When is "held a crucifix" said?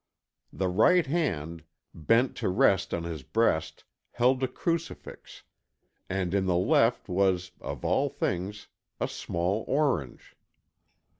4.13-5.43